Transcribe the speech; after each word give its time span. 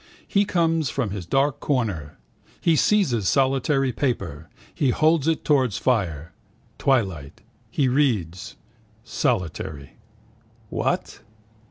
He 0.27 0.45
comes 0.45 0.89
from 0.89 1.11
his 1.11 1.27
dark 1.27 1.59
corner. 1.59 2.17
He 2.59 2.75
seizes 2.75 3.29
solitary 3.29 3.91
paper. 3.93 4.49
He 4.73 4.89
holds 4.89 5.27
it 5.27 5.45
towards 5.45 5.77
fire. 5.77 6.33
Twilight. 6.79 7.41
He 7.69 7.87
reads. 7.87 8.55
Solitary. 9.03 9.97
What? 10.71 11.19